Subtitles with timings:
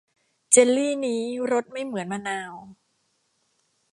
[0.51, 1.21] เจลลี่นี้
[1.51, 2.53] รสไม่เหมือนมะนาว